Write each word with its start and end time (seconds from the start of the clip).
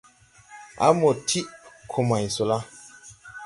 A 0.85 0.87
mo 0.99 1.09
tiʼ 1.27 1.47
ko 1.91 1.99
may 2.09 2.25
so 2.35 2.43
la. 2.49 2.57